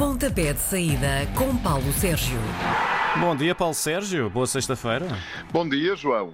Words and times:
Pontapé 0.00 0.54
de 0.54 0.60
saída 0.60 1.26
com 1.36 1.54
Paulo 1.58 1.92
Sérgio. 1.92 2.38
Bom 3.20 3.36
dia, 3.36 3.54
Paulo 3.54 3.74
Sérgio. 3.74 4.30
Boa 4.30 4.46
sexta-feira. 4.46 5.06
Bom 5.52 5.68
dia, 5.68 5.94
João. 5.94 6.32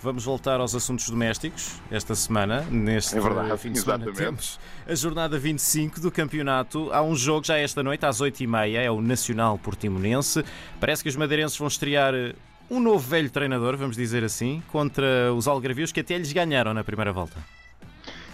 Vamos 0.00 0.24
voltar 0.24 0.60
aos 0.60 0.76
assuntos 0.76 1.10
domésticos 1.10 1.82
esta 1.90 2.14
semana, 2.14 2.60
neste 2.70 3.18
É 3.18 3.20
verdade, 3.20 3.58
fim 3.58 3.72
de 3.72 3.80
semana. 3.80 4.04
exatamente. 4.04 4.24
Temos 4.24 4.60
a 4.86 4.94
jornada 4.94 5.36
25 5.36 5.98
do 6.00 6.12
campeonato. 6.12 6.88
Há 6.92 7.02
um 7.02 7.16
jogo 7.16 7.44
já 7.44 7.58
esta 7.58 7.82
noite, 7.82 8.06
às 8.06 8.20
8h30, 8.20 8.76
é 8.76 8.88
o 8.88 9.00
Nacional 9.00 9.58
Portimonense. 9.58 10.44
Parece 10.78 11.02
que 11.02 11.08
os 11.08 11.16
madeirenses 11.16 11.58
vão 11.58 11.66
estrear 11.66 12.14
eh, 12.14 12.32
um 12.70 12.78
novo 12.78 13.00
velho 13.08 13.28
treinador, 13.28 13.76
vamos 13.76 13.96
dizer 13.96 14.22
assim, 14.22 14.62
contra 14.70 15.34
os 15.34 15.48
algarvios 15.48 15.90
que 15.90 15.98
até 15.98 16.16
lhes 16.16 16.32
ganharam 16.32 16.72
na 16.72 16.84
primeira 16.84 17.12
volta. 17.12 17.40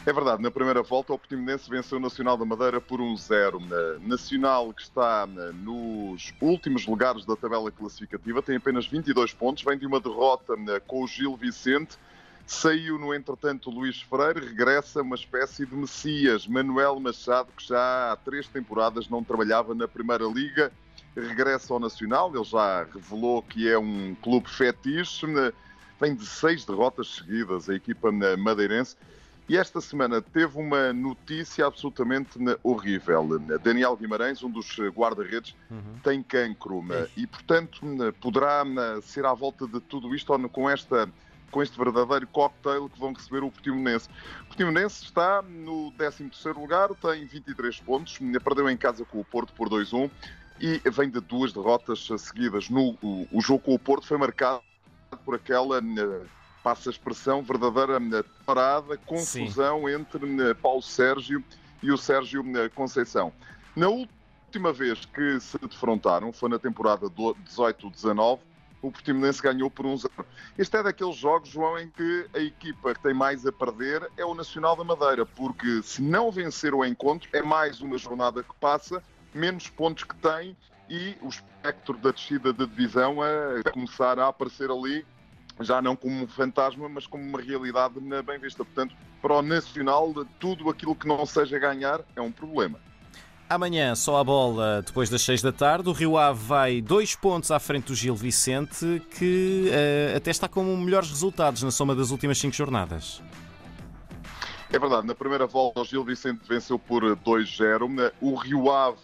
É 0.07 0.13
verdade, 0.13 0.43
na 0.43 0.51
primeira 0.51 0.83
volta 0.83 1.13
o 1.13 1.19
Portimonense 1.19 1.69
venceu 1.69 1.99
o 1.99 2.01
Nacional 2.01 2.37
da 2.37 2.45
Madeira 2.45 2.81
por 2.81 3.01
1-0. 3.01 3.61
Na- 3.61 4.09
Nacional, 4.09 4.73
que 4.73 4.83
está 4.83 5.27
na- 5.27 5.53
nos 5.53 6.33
últimos 6.41 6.87
lugares 6.87 7.25
da 7.27 7.37
tabela 7.37 7.71
classificativa, 7.71 8.41
tem 8.43 8.57
apenas 8.57 8.87
22 8.87 9.35
pontos, 9.35 9.63
vem 9.63 9.79
de 9.79 9.87
uma 9.87 10.01
derrota 10.01 10.57
na- 10.57 10.81
com 10.81 11.05
o 11.05 11.07
Gil 11.07 11.37
Vicente. 11.37 11.99
Saiu, 12.47 12.99
no 12.99 13.15
entretanto, 13.15 13.71
Luís 13.71 14.01
Freire, 14.01 14.41
regressa 14.41 15.03
uma 15.03 15.15
espécie 15.15 15.67
de 15.67 15.77
Messias, 15.77 16.47
Manuel 16.49 16.99
Machado, 16.99 17.53
que 17.57 17.65
já 17.69 18.11
há 18.13 18.17
três 18.17 18.49
temporadas 18.49 19.09
não 19.09 19.23
trabalhava 19.23 19.75
na 19.75 19.87
Primeira 19.87 20.25
Liga, 20.25 20.73
regressa 21.15 21.73
ao 21.75 21.79
Nacional. 21.79 22.35
Ele 22.35 22.43
já 22.43 22.85
revelou 22.85 23.43
que 23.43 23.69
é 23.69 23.79
um 23.79 24.17
clube 24.21 24.49
fetiche, 24.49 25.27
né? 25.27 25.53
vem 26.01 26.15
de 26.15 26.25
seis 26.27 26.65
derrotas 26.65 27.09
seguidas, 27.17 27.69
a 27.69 27.75
equipa 27.75 28.11
né, 28.11 28.35
madeirense. 28.35 28.97
E 29.51 29.57
esta 29.57 29.81
semana 29.81 30.23
teve 30.23 30.57
uma 30.57 30.93
notícia 30.93 31.67
absolutamente 31.67 32.39
horrível. 32.63 33.37
Daniel 33.65 33.97
Guimarães, 33.97 34.45
um 34.45 34.49
dos 34.49 34.79
guarda-redes, 34.79 35.57
tem 36.05 36.23
cancro 36.23 36.85
e, 37.17 37.27
portanto, 37.27 37.81
poderá 38.21 38.65
ser 39.03 39.27
à 39.27 39.35
volta 39.35 39.67
de 39.67 39.81
tudo 39.81 40.15
isto 40.15 40.33
ou 40.33 40.49
com, 40.49 40.71
esta, 40.71 41.13
com 41.51 41.61
este 41.61 41.77
verdadeiro 41.77 42.29
cocktail 42.29 42.89
que 42.89 43.01
vão 43.01 43.13
receber 43.13 43.43
o 43.43 43.51
Portimonense. 43.51 44.09
O 44.43 44.47
Portimonense 44.47 45.03
está 45.03 45.43
no 45.43 45.91
13º 45.99 46.55
lugar, 46.55 46.91
tem 46.95 47.27
23 47.27 47.81
pontos, 47.81 48.21
perdeu 48.45 48.71
em 48.71 48.77
casa 48.77 49.05
com 49.05 49.19
o 49.19 49.25
Porto 49.25 49.53
por 49.55 49.69
2-1 49.69 50.09
e 50.61 50.81
vem 50.91 51.11
de 51.11 51.19
duas 51.19 51.53
derrotas 51.53 52.09
seguidas. 52.19 52.71
No, 52.71 52.97
o, 53.03 53.27
o 53.33 53.41
jogo 53.41 53.65
com 53.65 53.75
o 53.75 53.79
Porto 53.81 54.07
foi 54.07 54.17
marcado 54.17 54.63
por 55.25 55.35
aquela, 55.35 55.81
passa 56.63 56.91
a 56.91 56.93
expressão, 56.93 57.43
verdadeira 57.43 57.99
né, 57.99 58.23
parada, 58.45 58.97
confusão 58.99 59.89
entre 59.89 60.27
né, 60.27 60.55
Paulo 60.55 60.83
Sérgio 60.83 61.43
e 61.83 61.91
o 61.91 61.97
Sérgio 61.97 62.43
né, 62.43 62.69
Conceição. 62.69 63.33
Na 63.75 63.89
última 63.89 64.73
vez 64.73 65.05
que 65.05 65.41
se 65.41 65.59
defrontaram, 65.59 66.33
foi 66.33 66.49
na 66.49 66.59
temporada 66.59 67.09
do 67.09 67.35
18-19, 67.49 68.41
o 68.83 68.91
Portimonense 68.91 69.43
ganhou 69.43 69.71
por 69.71 69.85
1-0. 69.87 70.09
Este 70.57 70.77
é 70.77 70.83
daqueles 70.83 71.17
jogos, 71.17 71.49
João, 71.49 71.79
em 71.79 71.91
que 71.91 72.27
a 72.35 72.39
equipa 72.39 72.95
que 72.95 73.03
tem 73.03 73.15
mais 73.15 73.47
a 73.47 73.53
perder 73.53 74.11
é 74.17 74.25
o 74.25 74.35
Nacional 74.35 74.75
da 74.75 74.85
Madeira, 74.85 75.27
porque 75.27 75.83
se 75.83 76.01
não 76.01 76.31
vencer 76.31 76.75
o 76.75 76.85
encontro, 76.85 77.29
é 77.33 77.43
mais 77.43 77.81
uma 77.81 77.99
jornada 77.99 78.43
que 78.43 78.55
passa, 78.59 79.03
menos 79.35 79.69
pontos 79.69 80.05
que 80.05 80.17
tem 80.17 80.57
e 80.89 81.17
o 81.21 81.29
espectro 81.29 81.97
da 81.99 82.11
descida 82.11 82.53
de 82.53 82.67
divisão 82.67 83.19
a 83.23 83.71
começar 83.71 84.19
a 84.19 84.29
aparecer 84.29 84.71
ali, 84.71 85.07
já 85.61 85.81
não 85.81 85.95
como 85.97 86.25
um 86.25 86.27
fantasma, 86.27 86.89
mas 86.89 87.07
como 87.07 87.23
uma 87.23 87.41
realidade 87.41 88.01
na 88.01 88.23
bem 88.23 88.39
vista. 88.39 88.65
Portanto, 88.65 88.95
para 89.21 89.35
o 89.35 89.43
Nacional, 89.43 90.13
tudo 90.39 90.69
aquilo 90.71 90.95
que 90.95 91.07
não 91.07 91.25
seja 91.27 91.59
ganhar 91.59 92.01
é 92.17 92.21
um 92.21 92.33
problema. 92.33 92.79
Amanhã, 93.49 93.97
só 93.97 94.19
a 94.19 94.23
bola 94.23 94.81
depois 94.87 95.11
das 95.11 95.23
6 95.23 95.43
da 95.43 95.51
tarde. 95.51 95.89
O 95.89 95.93
Rio 95.93 96.17
Ave 96.17 96.39
vai 96.39 96.81
dois 96.81 97.17
pontos 97.17 97.51
à 97.51 97.59
frente 97.59 97.87
do 97.87 97.97
Gil 97.97 98.15
Vicente, 98.15 99.03
que 99.19 99.69
eh, 99.73 100.15
até 100.17 100.31
está 100.31 100.47
com 100.47 100.63
melhores 100.77 101.11
resultados 101.11 101.63
na 101.65 101.73
soma 101.73 101.97
das 101.97 102.13
últimas 102.13 102.39
cinco 102.39 102.55
jornadas. 102.55 103.21
É 104.73 104.79
verdade, 104.79 105.05
na 105.05 105.17
primeira 105.17 105.49
volta 105.49 105.81
o 105.81 105.85
Gil 105.85 106.05
Vicente 106.05 106.47
venceu 106.49 106.79
por 106.79 107.03
2-0. 107.03 108.13
O 108.21 108.37
Rio 108.37 108.71
Ave, 108.71 109.03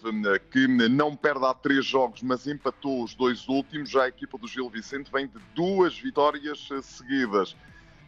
que 0.49 0.65
não 0.65 1.13
perde 1.13 1.45
há 1.45 1.53
três 1.53 1.85
jogos, 1.85 2.21
mas 2.21 2.47
empatou 2.47 3.03
os 3.03 3.13
dois 3.13 3.49
últimos, 3.49 3.89
já 3.89 4.03
a 4.03 4.07
equipa 4.07 4.37
do 4.37 4.47
Gil 4.47 4.69
Vicente 4.69 5.11
vem 5.11 5.27
de 5.27 5.37
duas 5.53 5.99
vitórias 5.99 6.69
seguidas. 6.81 7.53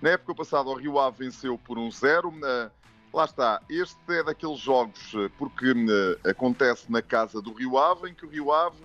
Na 0.02 0.12
época 0.12 0.36
passada 0.36 0.70
o 0.70 0.74
Rio 0.74 0.98
Ave 0.98 1.26
venceu 1.26 1.58
por 1.58 1.78
1-0. 1.78 2.72
Lá 3.14 3.26
está, 3.26 3.62
este 3.70 3.98
é 4.08 4.24
daqueles 4.24 4.60
jogos, 4.60 5.12
porque 5.38 5.74
acontece 6.30 6.90
na 6.90 7.02
casa 7.02 7.42
do 7.42 7.52
Rio 7.52 7.78
Ave, 7.78 8.10
em 8.10 8.14
que 8.14 8.26
o 8.26 8.30
Rio 8.30 8.54
Ave 8.54 8.78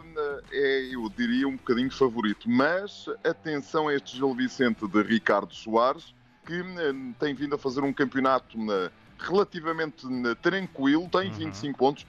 é, 0.50 0.94
eu 0.94 1.08
diria, 1.10 1.46
um 1.46 1.56
bocadinho 1.56 1.92
favorito. 1.92 2.50
Mas 2.50 3.06
atenção 3.22 3.86
a 3.86 3.94
este 3.94 4.16
Gil 4.16 4.34
Vicente 4.34 4.84
de 4.88 5.00
Ricardo 5.00 5.54
Soares, 5.54 6.12
que 6.44 6.60
eh, 6.60 7.15
tem 7.19 7.34
vindo 7.34 7.55
a 7.55 7.59
fazer 7.59 7.82
um 7.82 7.93
campeonato 7.93 8.56
eh, 8.71 8.91
relativamente 9.19 10.06
eh, 10.06 10.34
tranquilo, 10.37 11.09
tem 11.09 11.31
25 11.31 11.78
pontos. 11.78 12.06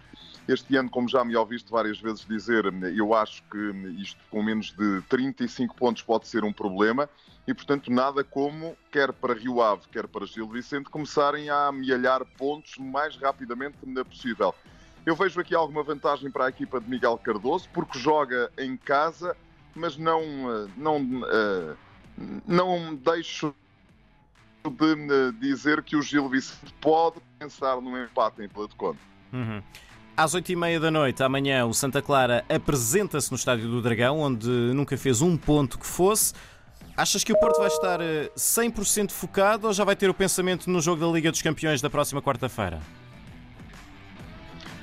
Este 0.48 0.76
ano, 0.76 0.90
como 0.90 1.08
já 1.08 1.24
me 1.24 1.36
ouviste 1.36 1.72
várias 1.72 2.00
vezes 2.00 2.24
dizer, 2.26 2.66
eu 2.96 3.16
acho 3.16 3.42
que 3.50 3.58
isto 4.00 4.20
com 4.30 4.44
menos 4.44 4.72
de 4.72 5.02
35 5.10 5.76
pontos 5.76 6.04
pode 6.04 6.28
ser 6.28 6.44
um 6.44 6.54
problema 6.54 7.10
e, 7.48 7.54
portanto, 7.54 7.92
nada 7.92 8.24
como, 8.24 8.78
quer 8.92 9.12
para 9.12 9.34
Rio 9.34 9.60
Ave, 9.60 9.82
quer 9.92 10.08
para 10.08 10.24
Gil 10.28 10.48
Vicente, 10.48 10.88
começarem 10.88 11.50
a 11.50 11.68
amealhar 11.68 12.24
pontos 12.38 12.78
o 12.78 12.84
mais 12.84 13.16
rapidamente 13.16 13.78
possível. 14.08 14.54
Eu 15.04 15.16
vejo 15.16 15.40
aqui 15.40 15.56
alguma 15.56 15.82
vantagem 15.82 16.30
para 16.30 16.46
a 16.46 16.50
equipa 16.50 16.80
de 16.80 16.88
Miguel 16.88 17.18
Cardoso, 17.18 17.68
porque 17.74 17.98
joga 17.98 18.52
em 18.56 18.78
casa, 18.78 19.36
mas 19.74 19.98
não, 19.98 20.22
não, 20.78 21.00
não 22.46 22.96
deixo 22.96 23.52
de 24.70 24.94
eh, 24.94 25.32
dizer 25.40 25.84
que 25.84 25.96
o 25.96 26.02
Gil 26.02 26.30
Vicente 26.30 26.74
pode 26.82 27.18
pensar 27.40 27.82
num 27.82 28.02
empate 28.02 28.42
em 28.44 28.50
plano 28.50 28.70
de 28.70 28.76
conta. 28.76 29.00
Uhum. 29.34 29.62
Às 30.18 30.34
8h30 30.34 30.80
da 30.80 30.92
noite, 30.92 31.24
amanhã, 31.24 31.66
o 31.66 31.74
Santa 31.74 32.02
Clara 32.02 32.46
apresenta-se 32.48 33.30
no 33.32 33.36
Estádio 33.36 33.68
do 33.68 33.82
Dragão, 33.82 34.20
onde 34.20 34.48
nunca 34.48 34.98
fez 34.98 35.22
um 35.22 35.36
ponto 35.36 35.78
que 35.78 35.86
fosse. 35.86 36.34
Achas 36.96 37.24
que 37.24 37.34
o 37.34 37.38
Porto 37.38 37.58
vai 37.58 37.68
estar 37.68 38.00
eh, 38.00 38.32
100% 38.38 39.12
focado 39.12 39.68
ou 39.68 39.74
já 39.74 39.84
vai 39.84 39.96
ter 39.96 40.10
o 40.10 40.14
pensamento 40.14 40.70
no 40.70 40.80
jogo 40.80 41.06
da 41.06 41.12
Liga 41.12 41.30
dos 41.30 41.42
Campeões 41.42 41.82
da 41.82 41.90
próxima 41.90 42.22
quarta-feira? 42.22 42.80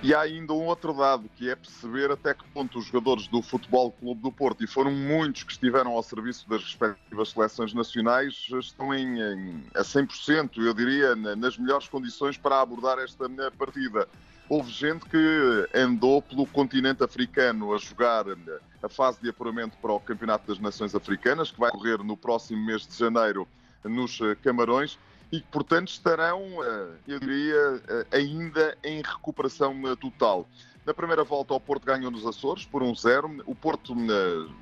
E 0.03 0.13
há 0.13 0.23
ainda 0.23 0.53
um 0.53 0.67
outro 0.67 0.93
dado, 0.93 1.29
que 1.37 1.49
é 1.49 1.55
perceber 1.55 2.11
até 2.11 2.35
que 2.35 2.45
ponto 2.53 2.77
os 2.77 2.87
jogadores 2.87 3.29
do 3.29 3.41
Futebol 3.41 3.93
Clube 3.93 4.21
do 4.21 4.33
Porto, 4.33 4.65
e 4.65 4.67
foram 4.67 4.91
muitos 4.91 5.45
que 5.45 5.53
estiveram 5.53 5.93
ao 5.93 6.03
serviço 6.03 6.49
das 6.49 6.61
respectivas 6.61 7.31
seleções 7.31 7.73
nacionais, 7.73 8.47
estão 8.61 8.93
em, 8.93 9.21
em- 9.21 9.63
a 9.77 9.85
100%, 9.85 10.61
eu 10.61 10.75
diria, 10.75 11.15
na- 11.15 11.37
nas 11.37 11.57
melhores 11.57 11.87
condições 11.87 12.37
para 12.37 12.61
abordar 12.61 12.99
esta 12.99 13.27
eh, 13.27 13.51
partida. 13.57 14.09
Houve 14.49 14.73
gente 14.73 15.07
que 15.07 15.69
andou 15.73 16.21
pelo 16.21 16.47
continente 16.49 17.05
africano 17.05 17.73
a 17.73 17.79
jogar 17.79 18.27
eh, 18.27 18.35
a 18.83 18.89
fase 18.89 19.21
de 19.23 19.29
apuramento 19.29 19.79
para 19.79 19.93
o 19.93 20.01
Campeonato 20.01 20.49
das 20.49 20.59
Nações 20.59 20.97
Africanas, 20.97 21.53
que 21.53 21.61
vai 21.61 21.71
ocorrer 21.71 22.03
no 22.03 22.17
próximo 22.17 22.61
mês 22.67 22.89
de 22.89 22.97
janeiro 22.99 23.47
nos 23.85 24.21
eh, 24.21 24.35
Camarões, 24.35 24.99
e 25.33 25.41
que, 25.41 25.49
portanto, 25.49 25.89
estarão, 25.89 26.43
eh, 26.63 26.89
eu 27.09 27.19
diria, 27.19 27.83
eh, 27.89 28.19
ainda 28.19 28.77
em 28.85 29.01
recuperação 29.01 29.75
eh, 29.89 29.97
total. 29.97 30.47
Na 30.85 30.93
primeira 30.93 31.25
volta, 31.25 31.55
o 31.55 31.61
Porto 31.61 31.87
ganhou 31.87 32.11
nos 32.11 32.27
Açores 32.27 32.67
por 32.67 32.83
1-0. 32.83 33.43
O 33.47 33.55
Porto 33.55 33.95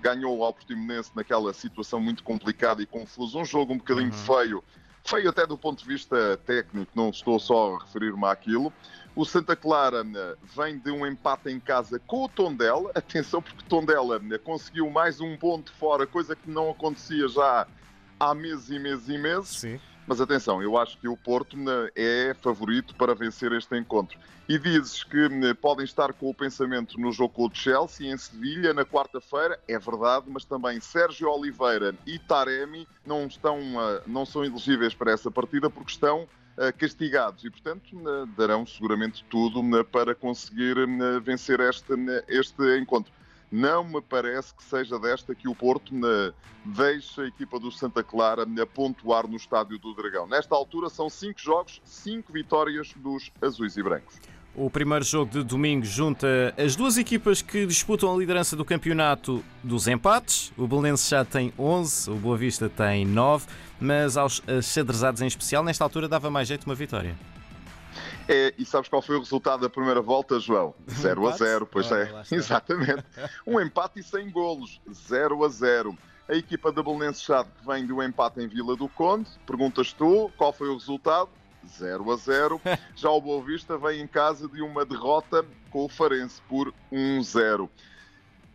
ganhou 0.00 0.44
ao 0.44 0.52
Portimonense 0.52 1.10
naquela 1.16 1.52
situação 1.52 1.98
muito 1.98 2.22
complicada 2.22 2.80
e 2.82 2.86
confusa. 2.86 3.38
Um 3.38 3.44
jogo 3.44 3.72
um 3.72 3.78
bocadinho 3.78 4.12
feio, 4.12 4.62
feio 5.02 5.30
até 5.30 5.46
do 5.46 5.56
ponto 5.56 5.82
de 5.82 5.88
vista 5.88 6.36
técnico, 6.44 6.92
não 6.94 7.08
estou 7.08 7.40
só 7.40 7.74
a 7.74 7.78
referir-me 7.82 8.26
àquilo. 8.26 8.70
O 9.16 9.24
Santa 9.24 9.56
Clara 9.56 10.04
vem 10.54 10.78
de 10.78 10.90
um 10.90 11.06
empate 11.06 11.48
em 11.48 11.58
casa 11.58 11.98
com 11.98 12.24
o 12.24 12.28
Tondela. 12.28 12.90
Atenção, 12.94 13.40
porque 13.40 13.64
o 13.64 13.66
Tondela 13.66 14.20
conseguiu 14.44 14.90
mais 14.90 15.22
um 15.22 15.38
ponto 15.38 15.72
fora, 15.72 16.06
coisa 16.06 16.36
que 16.36 16.50
não 16.50 16.68
acontecia 16.68 17.26
já 17.28 17.66
há 18.20 18.34
meses 18.34 18.68
e 18.68 18.78
meses 18.78 19.08
e 19.08 19.16
meses. 19.16 19.48
Sim. 19.48 19.80
Mas 20.06 20.20
atenção, 20.20 20.62
eu 20.62 20.76
acho 20.76 20.98
que 20.98 21.08
o 21.08 21.16
Porto 21.16 21.56
né, 21.56 21.90
é 21.94 22.34
favorito 22.40 22.94
para 22.94 23.14
vencer 23.14 23.52
este 23.52 23.76
encontro. 23.76 24.18
E 24.48 24.58
dizes 24.58 25.04
que 25.04 25.28
né, 25.28 25.54
podem 25.54 25.84
estar 25.84 26.12
com 26.12 26.28
o 26.28 26.34
pensamento 26.34 26.98
no 26.98 27.12
jogo 27.12 27.34
com 27.34 27.46
o 27.46 27.54
Chelsea 27.54 28.12
em 28.12 28.16
Sevilha 28.16 28.74
na 28.74 28.84
quarta-feira, 28.84 29.60
é 29.68 29.78
verdade, 29.78 30.26
mas 30.28 30.44
também 30.44 30.80
Sérgio 30.80 31.30
Oliveira 31.30 31.94
e 32.04 32.18
Taremi 32.18 32.88
não, 33.06 33.26
estão, 33.26 33.60
ah, 33.78 34.02
não 34.06 34.26
são 34.26 34.44
elegíveis 34.44 34.92
para 34.92 35.12
essa 35.12 35.30
partida 35.30 35.70
porque 35.70 35.92
estão 35.92 36.26
ah, 36.58 36.72
castigados 36.72 37.44
e, 37.44 37.50
portanto, 37.50 37.94
né, 37.94 38.28
darão 38.36 38.66
seguramente 38.66 39.24
tudo 39.30 39.62
para 39.84 40.14
conseguir 40.16 40.74
vencer 41.22 41.60
este, 41.60 41.94
este 42.26 42.78
encontro. 42.78 43.12
Não 43.50 43.82
me 43.82 44.00
parece 44.00 44.54
que 44.54 44.62
seja 44.62 44.98
desta 44.98 45.34
que 45.34 45.48
o 45.48 45.54
Porto 45.54 45.92
né, 45.92 46.32
deixa 46.64 47.22
a 47.22 47.26
equipa 47.26 47.58
do 47.58 47.70
Santa 47.72 48.02
Clara 48.02 48.46
né, 48.46 48.64
pontuar 48.64 49.26
no 49.26 49.36
Estádio 49.36 49.78
do 49.78 49.92
Dragão. 49.94 50.26
Nesta 50.26 50.54
altura 50.54 50.88
são 50.88 51.10
cinco 51.10 51.40
jogos, 51.40 51.80
cinco 51.84 52.32
vitórias 52.32 52.92
dos 52.96 53.32
azuis 53.42 53.76
e 53.76 53.82
brancos. 53.82 54.20
O 54.54 54.68
primeiro 54.68 55.04
jogo 55.04 55.30
de 55.30 55.44
domingo 55.44 55.84
junta 55.84 56.52
as 56.58 56.74
duas 56.74 56.98
equipas 56.98 57.40
que 57.40 57.66
disputam 57.66 58.12
a 58.12 58.18
liderança 58.18 58.56
do 58.56 58.64
campeonato 58.64 59.44
dos 59.62 59.86
empates. 59.86 60.52
O 60.56 60.66
Belenenses 60.66 61.08
já 61.08 61.24
tem 61.24 61.52
11, 61.56 62.10
o 62.10 62.14
Boa 62.16 62.36
Vista 62.36 62.68
tem 62.68 63.04
9, 63.04 63.46
mas 63.80 64.16
aos 64.16 64.42
xadrezados 64.62 65.22
em 65.22 65.26
especial, 65.26 65.62
nesta 65.62 65.84
altura 65.84 66.08
dava 66.08 66.30
mais 66.30 66.48
jeito 66.48 66.66
uma 66.66 66.74
vitória. 66.74 67.16
É, 68.32 68.54
e 68.56 68.64
sabes 68.64 68.88
qual 68.88 69.02
foi 69.02 69.16
o 69.16 69.18
resultado 69.18 69.62
da 69.62 69.68
primeira 69.68 70.00
volta, 70.00 70.38
João? 70.38 70.72
0 70.88 71.26
a 71.26 71.32
0, 71.32 71.66
pois 71.66 71.90
é. 71.90 72.08
Exatamente. 72.30 73.04
Um 73.44 73.60
empate 73.60 73.98
e 73.98 74.02
sem 74.04 74.30
golos. 74.30 74.80
0 74.88 75.44
a 75.44 75.48
0. 75.48 75.98
A 76.28 76.36
equipa 76.36 76.70
da 76.70 76.80
Belenenses 76.80 77.22
Chade 77.22 77.48
que 77.58 77.66
vem 77.66 77.84
do 77.84 78.00
empate 78.00 78.40
em 78.40 78.46
Vila 78.46 78.76
do 78.76 78.88
Conde. 78.88 79.28
Perguntas 79.44 79.92
tu, 79.92 80.30
qual 80.38 80.52
foi 80.52 80.68
o 80.68 80.74
resultado? 80.74 81.28
0 81.66 82.08
a 82.12 82.16
0. 82.16 82.60
Já 82.94 83.10
o 83.10 83.20
Boa 83.20 83.44
Vista 83.44 83.76
vem 83.76 84.00
em 84.00 84.06
casa 84.06 84.48
de 84.48 84.62
uma 84.62 84.84
derrota 84.84 85.44
com 85.68 85.86
o 85.86 85.88
Farense 85.88 86.40
por 86.48 86.72
1-0. 86.92 87.64
A 87.64 87.68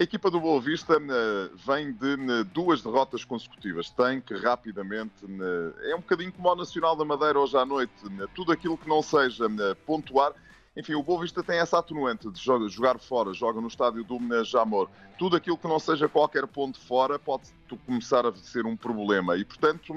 equipa 0.04 0.30
do 0.30 0.42
Boa 0.42 0.60
Vista 0.60 0.96
eh, 0.96 1.50
vem 1.56 1.94
de 1.94 2.14
eh, 2.14 2.44
duas 2.54 2.82
derrotas 2.82 3.24
consecutivas. 3.24 3.90
Tem 3.90 4.20
que 4.20 4.36
rapidamente. 4.36 5.14
Eh, 5.24 5.92
é 5.92 5.96
um 5.96 6.00
bocadinho 6.00 6.34
como 6.34 6.50
o 6.50 6.56
Nacional 6.56 6.98
da 6.98 7.06
Madeira 7.06 7.40
hoje 7.40 7.58
à 7.58 7.66
noite. 7.66 7.94
Tudo 8.34 8.52
aquilo 8.52 8.78
que 8.78 8.90
não 8.90 9.02
seja 9.02 9.46
pontuar. 9.86 10.34
Enfim, 10.76 10.96
o 10.96 11.04
Boa 11.04 11.22
Vista 11.22 11.42
tem 11.42 11.60
essa 11.60 11.80
atenuante 11.80 12.30
de 12.30 12.42
jogar 12.70 13.00
fora, 13.00 13.34
joga 13.34 13.62
no 13.62 13.70
estádio 13.70 14.04
do 14.04 14.44
Jamor. 14.44 14.90
Tudo 15.18 15.38
aquilo 15.38 15.58
que 15.58 15.68
não 15.68 15.80
seja 15.80 16.10
qualquer 16.10 16.46
ponto 16.46 16.78
fora 16.78 17.18
pode 17.18 17.44
começar 17.86 18.26
a 18.26 18.36
ser 18.36 18.66
um 18.66 18.76
problema. 18.76 19.38
E, 19.38 19.46
portanto, 19.46 19.94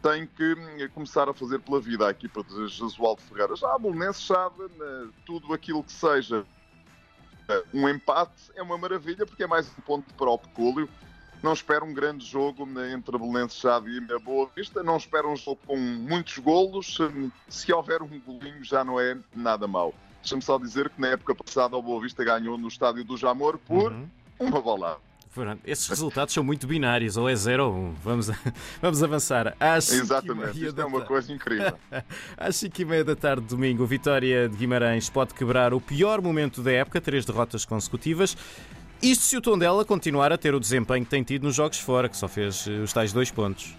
tem 0.00 0.28
que 0.28 0.88
começar 0.90 1.28
a 1.28 1.34
fazer 1.34 1.58
pela 1.58 1.80
vida 1.80 2.06
a 2.06 2.10
equipa 2.10 2.44
de 2.44 2.68
Jesualdo 2.68 3.20
Ferreira. 3.22 3.56
Já 3.56 3.74
a 3.74 3.78
Bolonense 3.80 4.22
sabe 4.22 4.62
tudo 5.26 5.52
aquilo 5.52 5.82
que 5.82 5.92
seja 5.92 6.46
um 7.72 7.88
empate 7.88 8.50
é 8.54 8.62
uma 8.62 8.76
maravilha 8.76 9.24
porque 9.26 9.42
é 9.42 9.46
mais 9.46 9.68
um 9.68 9.82
ponto 9.82 10.12
para 10.14 10.30
o 10.30 10.38
pecúlio. 10.38 10.88
Não 11.42 11.52
espero 11.52 11.84
um 11.84 11.94
grande 11.94 12.26
jogo 12.26 12.68
entre 12.92 13.14
a 13.14 13.18
Belenense 13.18 13.56
Chade 13.56 13.88
e 13.88 14.12
a 14.12 14.18
Boa 14.18 14.50
Vista. 14.56 14.82
Não 14.82 14.96
espero 14.96 15.30
um 15.30 15.36
jogo 15.36 15.60
com 15.66 15.76
muitos 15.76 16.38
golos. 16.38 16.98
Se 17.48 17.72
houver 17.72 18.02
um 18.02 18.20
golinho 18.20 18.64
já 18.64 18.84
não 18.84 18.98
é 18.98 19.16
nada 19.34 19.68
mau. 19.68 19.94
Deixa-me 20.20 20.42
só 20.42 20.58
dizer 20.58 20.90
que 20.90 21.00
na 21.00 21.08
época 21.08 21.34
passada 21.34 21.76
o 21.76 21.82
Boa 21.82 22.02
Vista 22.02 22.24
ganhou 22.24 22.58
no 22.58 22.66
estádio 22.66 23.04
do 23.04 23.16
Jamor 23.16 23.56
por 23.58 23.92
uhum. 23.92 24.08
uma 24.40 24.60
bola. 24.60 25.00
Esses 25.64 25.88
resultados 25.88 26.34
são 26.34 26.42
muito 26.42 26.66
binários, 26.66 27.16
ou 27.16 27.28
é 27.28 27.34
0 27.34 27.64
ou 27.64 27.72
1. 27.72 27.76
Um. 27.76 27.94
Vamos, 28.02 28.30
vamos 28.80 29.02
avançar. 29.02 29.54
Às 29.60 29.92
Exatamente, 29.92 30.64
isto 30.64 30.80
é 30.80 30.84
uma 30.84 31.02
coisa 31.02 31.32
incrível. 31.32 31.78
Às 32.36 32.56
5 32.56 32.80
e 32.80 32.84
meia 32.84 33.04
da 33.04 33.14
tarde, 33.14 33.46
domingo, 33.46 33.84
a 33.84 33.86
vitória 33.86 34.48
de 34.48 34.56
Guimarães 34.56 35.08
pode 35.08 35.34
quebrar 35.34 35.72
o 35.74 35.80
pior 35.80 36.20
momento 36.20 36.62
da 36.62 36.72
época, 36.72 37.00
três 37.00 37.24
derrotas 37.24 37.64
consecutivas. 37.64 38.36
Isto 39.00 39.24
se 39.24 39.36
o 39.36 39.40
Tondela 39.40 39.84
continuar 39.84 40.32
a 40.32 40.38
ter 40.38 40.54
o 40.54 40.60
desempenho 40.60 41.04
que 41.04 41.10
tem 41.10 41.22
tido 41.22 41.44
nos 41.44 41.54
jogos 41.54 41.78
fora, 41.78 42.08
que 42.08 42.16
só 42.16 42.26
fez 42.26 42.66
eh, 42.66 42.80
os 42.80 42.92
tais 42.92 43.12
dois 43.12 43.30
pontos. 43.30 43.76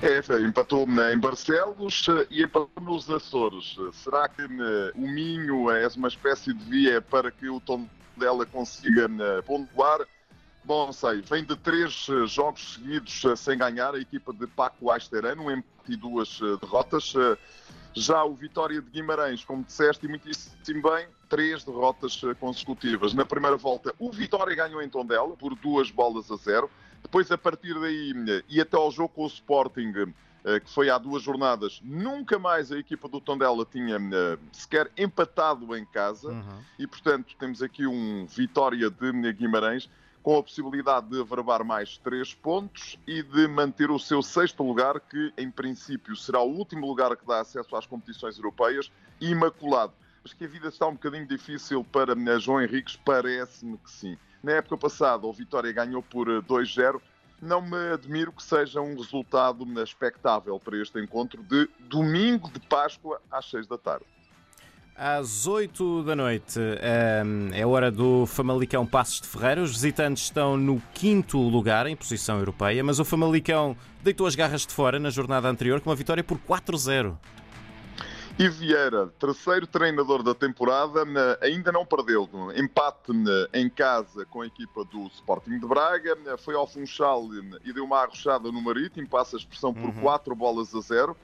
É, 0.00 0.20
empatou 0.40 0.86
em 0.86 1.18
Barcelos 1.18 2.06
eh, 2.08 2.26
e 2.30 2.42
empatou 2.42 2.82
nos 2.82 3.10
Açores. 3.10 3.76
Será 3.92 4.26
que 4.26 4.42
eh, 4.42 4.92
o 4.94 5.06
Minho 5.06 5.70
é 5.70 5.86
uma 5.96 6.08
espécie 6.08 6.54
de 6.54 6.64
via 6.64 7.02
para 7.02 7.30
que 7.30 7.46
o 7.48 7.60
Tondela 7.60 8.03
dela 8.18 8.46
consiga 8.46 9.06
eh, 9.06 9.42
pontuar. 9.42 10.00
Bom, 10.64 10.86
não 10.86 10.92
sei, 10.92 11.20
vem 11.20 11.44
de 11.44 11.56
três 11.56 12.06
eh, 12.08 12.26
jogos 12.26 12.74
seguidos 12.74 13.24
eh, 13.24 13.36
sem 13.36 13.58
ganhar 13.58 13.94
a 13.94 13.98
equipa 13.98 14.32
de 14.32 14.46
Paco 14.46 14.90
Asterano, 14.90 15.44
um 15.44 15.50
empate 15.50 15.92
e 15.92 15.96
duas 15.96 16.40
derrotas. 16.60 17.12
Já 17.94 18.24
o 18.24 18.34
Vitória 18.34 18.80
de 18.80 18.90
Guimarães, 18.90 19.44
como 19.44 19.62
disseste 19.62 20.06
e 20.06 20.08
muitíssimo 20.08 20.82
bem, 20.82 21.06
três 21.28 21.62
derrotas 21.62 22.20
consecutivas. 22.40 23.12
Na 23.12 23.26
primeira 23.26 23.56
volta, 23.56 23.94
o 23.98 24.10
Vitória 24.10 24.56
ganhou 24.56 24.82
em 24.82 24.88
Tondela 24.88 25.36
por 25.36 25.54
duas 25.54 25.90
bolas 25.90 26.30
a 26.30 26.36
zero. 26.36 26.70
Depois, 27.02 27.30
a 27.30 27.36
partir 27.36 27.78
daí, 27.78 28.14
e 28.48 28.60
até 28.60 28.76
ao 28.76 28.90
jogo 28.90 29.10
com 29.10 29.24
o 29.24 29.26
Sporting, 29.26 29.92
que 30.60 30.70
foi 30.70 30.90
há 30.90 30.98
duas 30.98 31.22
jornadas, 31.22 31.80
nunca 31.82 32.38
mais 32.38 32.70
a 32.70 32.78
equipa 32.78 33.08
do 33.08 33.18
Tondela 33.18 33.64
tinha 33.64 33.96
eh, 33.96 34.38
sequer 34.52 34.90
empatado 34.96 35.74
em 35.74 35.86
casa 35.86 36.28
uhum. 36.28 36.62
e, 36.78 36.86
portanto, 36.86 37.34
temos 37.38 37.62
aqui 37.62 37.86
um 37.86 38.26
vitória 38.26 38.90
de 38.90 39.32
Guimarães 39.32 39.88
com 40.22 40.36
a 40.36 40.42
possibilidade 40.42 41.08
de 41.08 41.20
averbar 41.20 41.64
mais 41.64 41.96
três 41.98 42.34
pontos 42.34 42.98
e 43.06 43.22
de 43.22 43.46
manter 43.48 43.90
o 43.90 43.98
seu 43.98 44.22
sexto 44.22 44.62
lugar, 44.62 45.00
que 45.00 45.32
em 45.36 45.50
princípio 45.50 46.14
será 46.16 46.40
o 46.40 46.50
último 46.50 46.86
lugar 46.86 47.16
que 47.16 47.26
dá 47.26 47.40
acesso 47.40 47.74
às 47.76 47.86
competições 47.86 48.36
europeias, 48.36 48.90
imaculado. 49.20 49.92
Mas 50.22 50.32
que 50.32 50.44
a 50.44 50.48
vida 50.48 50.68
está 50.68 50.86
um 50.86 50.92
bocadinho 50.92 51.26
difícil 51.26 51.84
para 51.84 52.12
eh, 52.12 52.38
João 52.38 52.60
Henriques, 52.60 52.96
parece-me 52.96 53.78
que 53.78 53.90
sim. 53.90 54.18
Na 54.42 54.52
época 54.52 54.76
passada, 54.76 55.26
o 55.26 55.32
Vitória 55.32 55.72
ganhou 55.72 56.02
por 56.02 56.26
2-0 56.42 57.00
não 57.44 57.60
me 57.60 57.92
admiro 57.92 58.32
que 58.32 58.42
seja 58.42 58.80
um 58.80 58.96
resultado 58.96 59.64
expectável 59.82 60.58
para 60.58 60.80
este 60.80 60.98
encontro 60.98 61.42
de 61.42 61.68
domingo 61.80 62.50
de 62.50 62.58
Páscoa 62.60 63.20
às 63.30 63.48
6 63.50 63.66
da 63.66 63.78
tarde. 63.78 64.06
Às 64.96 65.48
8 65.48 66.04
da 66.04 66.14
noite 66.14 66.60
ehm, 66.60 67.50
é 67.52 67.66
hora 67.66 67.90
do 67.90 68.26
Famalicão 68.26 68.86
Passos 68.86 69.20
de 69.20 69.26
Ferreira. 69.26 69.60
Os 69.60 69.72
visitantes 69.72 70.22
estão 70.22 70.56
no 70.56 70.80
quinto 70.94 71.36
lugar 71.36 71.88
em 71.88 71.96
posição 71.96 72.38
europeia, 72.38 72.82
mas 72.84 73.00
o 73.00 73.04
Famalicão 73.04 73.76
deitou 74.04 74.24
as 74.24 74.36
garras 74.36 74.64
de 74.64 74.72
fora 74.72 75.00
na 75.00 75.10
jornada 75.10 75.48
anterior 75.48 75.80
com 75.80 75.90
uma 75.90 75.96
vitória 75.96 76.22
por 76.22 76.38
4-0. 76.38 77.16
E 78.36 78.48
Vieira, 78.48 79.06
terceiro 79.16 79.64
treinador 79.64 80.22
da 80.24 80.34
temporada, 80.34 81.04
ainda 81.40 81.70
não 81.70 81.86
perdeu. 81.86 82.28
Empate 82.56 83.12
em 83.52 83.68
casa 83.70 84.26
com 84.26 84.40
a 84.40 84.46
equipa 84.46 84.84
do 84.84 85.06
Sporting 85.06 85.60
de 85.60 85.66
Braga. 85.66 86.16
Foi 86.38 86.56
ao 86.56 86.66
Funchal 86.66 87.28
e 87.64 87.72
deu 87.72 87.84
uma 87.84 88.00
arrochada 88.00 88.50
no 88.50 88.60
Marítimo, 88.60 89.08
passa 89.08 89.36
a 89.36 89.38
expressão 89.38 89.72
por 89.72 89.84
uhum. 89.84 90.00
4 90.00 90.34
bolas 90.34 90.74
a 90.74 90.80
0. 90.80 91.16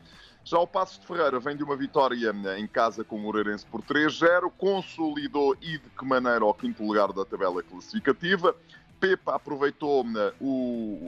Já 0.45 0.59
o 0.61 0.67
Passos 0.69 1.01
de 1.01 1.07
Ferreira 1.07 1.41
vem 1.41 1.57
de 1.57 1.65
uma 1.65 1.77
vitória 1.77 2.33
em 2.57 2.67
casa 2.69 3.03
com 3.03 3.17
o 3.17 3.19
Moreirense 3.19 3.67
por 3.67 3.83
3-0, 3.83 4.51
consolidou 4.57 5.57
e 5.61 5.79
de 5.79 5.91
que 5.99 6.05
maneira 6.05 6.45
ao 6.45 6.55
quinto 6.55 6.85
lugar 6.85 7.13
da 7.13 7.25
tabela 7.25 7.61
classificativa. 7.61 8.55
Pepa 9.01 9.35
aproveitou 9.35 10.05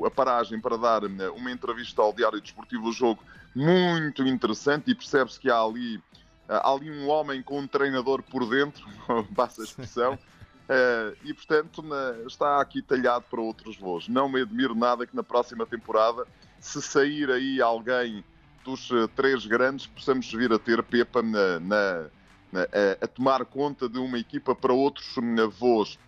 a 0.05 0.11
paragem 0.11 0.61
para 0.61 0.77
dar 0.77 1.05
uma 1.05 1.51
entrevista 1.53 2.03
ao 2.03 2.13
Diário 2.13 2.41
Desportivo 2.41 2.85
do 2.85 2.93
Jogo 2.93 3.23
muito 3.55 4.23
interessante 4.23 4.91
e 4.91 4.95
percebe-se 4.95 5.39
que 5.39 5.51
há 5.51 5.61
ali, 5.61 6.03
há 6.49 6.71
ali 6.71 6.91
um 6.91 7.09
homem 7.09 7.43
com 7.43 7.61
um 7.61 7.67
treinador 7.67 8.23
por 8.23 8.49
dentro, 8.49 8.85
passa 9.35 9.63
a 9.63 9.65
expressão, 9.65 10.15
uh, 10.15 11.17
e 11.25 11.35
portanto 11.35 11.85
está 12.27 12.61
aqui 12.61 12.83
talhado 12.83 13.25
para 13.31 13.41
outros 13.41 13.77
voos. 13.77 14.09
Não 14.09 14.29
me 14.29 14.43
admiro 14.43 14.75
nada 14.75 15.07
que 15.07 15.15
na 15.15 15.23
próxima 15.23 15.67
temporada, 15.67 16.27
se 16.59 16.81
sair 16.81 17.31
aí 17.31 17.61
alguém 17.61 18.25
dos 18.65 18.91
uh, 18.91 19.09
três 19.09 19.45
grandes, 19.45 19.87
possamos 19.87 20.31
vir 20.33 20.53
a 20.53 20.59
ter 20.59 20.83
Pepa 20.83 21.23
na, 21.23 21.61
na, 21.61 22.07
na 22.53 22.61
a, 22.63 23.05
a, 23.05 23.07
tomar 23.07 23.45
conta 23.45 23.89
de 23.89 23.99
uma 23.99 24.19
equipa 24.19 24.55
para 24.55 24.73
outros 24.73 25.15
voos. 25.59 25.99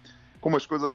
Como 0.40 0.56
as 0.56 0.66
coisas 0.66 0.92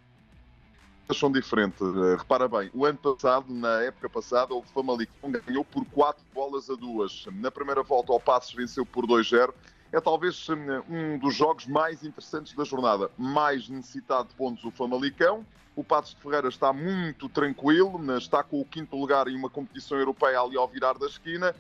são 1.18 1.32
diferentes. 1.32 1.82
Eh, 1.82 2.16
repara 2.18 2.48
bem, 2.48 2.70
o 2.74 2.86
ano 2.86 2.98
passado, 2.98 3.52
na 3.54 3.82
época 3.82 4.10
passada, 4.10 4.54
o 4.54 4.62
Famalicão 4.62 5.32
ganhou 5.32 5.66
por 5.66 5.84
4 5.86 6.24
bolas 6.34 6.70
a 6.70 6.76
2. 6.76 7.28
Na 7.34 7.50
primeira 7.50 7.82
volta, 7.82 8.14
o 8.14 8.20
Passos 8.20 8.54
venceu 8.54 8.86
por 8.86 9.08
2-0. 9.08 9.54
É 9.92 10.00
talvez 10.00 10.48
eh, 10.50 10.84
um 10.88 11.18
dos 11.18 11.36
jogos 11.36 11.66
mais 11.66 12.04
interessantes 12.04 12.54
da 12.56 12.64
jornada. 12.64 13.10
Mais 13.18 13.68
necessitado 13.70 14.30
de 14.30 14.36
pontos 14.36 14.64
o 14.64 14.72
Famalicão. 14.72 15.46
O 15.76 15.84
Passos 15.84 16.14
de 16.14 16.22
Ferreira 16.22 16.50
está 16.50 16.74
muito 16.74 17.30
tranquilo, 17.30 18.00
está 18.18 18.44
com 18.44 18.60
o 18.60 18.66
quinto 18.66 18.96
lugar 18.98 19.28
em 19.28 19.36
uma 19.36 19.50
competição 19.50 19.98
europeia 19.98 20.40
ali 20.40 20.58
ao 20.58 20.68
virar 20.68 20.98
da 20.98 21.08
esquina. 21.08 21.56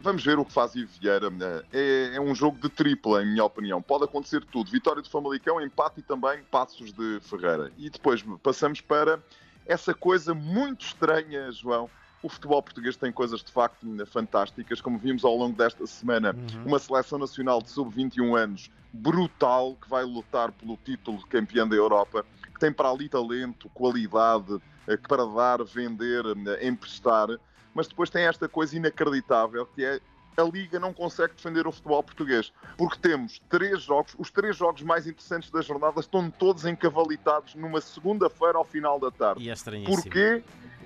Vamos 0.00 0.24
ver 0.24 0.38
o 0.38 0.44
que 0.44 0.52
faz 0.52 0.74
Ivo 0.74 0.90
Vieira. 1.00 1.28
É, 1.72 2.12
é, 2.14 2.20
um 2.20 2.34
jogo 2.34 2.58
de 2.58 2.68
tripla, 2.68 3.22
em 3.22 3.26
minha 3.26 3.44
opinião. 3.44 3.80
Pode 3.80 4.04
acontecer 4.04 4.44
tudo. 4.44 4.70
Vitória 4.70 5.02
de 5.02 5.08
Famalicão, 5.08 5.60
empate 5.60 6.00
e 6.00 6.02
também 6.02 6.42
passos 6.50 6.92
de 6.92 7.20
Ferreira. 7.22 7.70
E 7.78 7.88
depois 7.88 8.22
passamos 8.42 8.80
para 8.80 9.20
essa 9.66 9.94
coisa 9.94 10.34
muito 10.34 10.84
estranha, 10.84 11.50
João. 11.52 11.88
O 12.22 12.28
futebol 12.28 12.62
português 12.62 12.96
tem 12.96 13.12
coisas 13.12 13.42
de 13.42 13.52
facto 13.52 13.86
fantásticas, 14.06 14.80
como 14.80 14.98
vimos 14.98 15.24
ao 15.24 15.36
longo 15.36 15.56
desta 15.56 15.86
semana. 15.86 16.34
Uhum. 16.34 16.64
Uma 16.66 16.78
seleção 16.78 17.18
nacional 17.18 17.62
de 17.62 17.70
sub-21 17.70 18.36
anos 18.38 18.70
brutal, 18.94 19.76
que 19.80 19.88
vai 19.88 20.04
lutar 20.04 20.52
pelo 20.52 20.76
título 20.76 21.18
de 21.18 21.26
campeão 21.26 21.68
da 21.68 21.74
Europa, 21.74 22.24
que 22.52 22.60
tem 22.60 22.72
para 22.72 22.88
ali 22.88 23.08
talento, 23.08 23.68
qualidade, 23.70 24.60
eh, 24.86 24.96
para 24.96 25.26
dar, 25.26 25.64
vender, 25.64 26.24
eh, 26.24 26.68
emprestar 26.68 27.28
mas 27.74 27.88
depois 27.88 28.08
tem 28.08 28.24
esta 28.24 28.48
coisa 28.48 28.76
inacreditável 28.76 29.66
que 29.66 29.84
é 29.84 30.00
a 30.36 30.42
Liga 30.42 30.80
não 30.80 30.92
consegue 30.92 31.34
defender 31.34 31.66
o 31.66 31.72
futebol 31.72 32.02
português. 32.02 32.52
Porque 32.76 32.98
temos 32.98 33.40
três 33.48 33.82
jogos, 33.82 34.14
os 34.18 34.30
três 34.30 34.56
jogos 34.56 34.82
mais 34.82 35.06
interessantes 35.06 35.50
da 35.50 35.60
jornada 35.60 36.00
estão 36.00 36.30
todos 36.30 36.64
encavalitados 36.64 37.54
numa 37.54 37.80
segunda-feira 37.80 38.58
ao 38.58 38.64
final 38.64 38.98
da 38.98 39.10
tarde. 39.10 39.42
E 39.42 39.50
é 39.50 39.54
Porquê? 39.84 40.42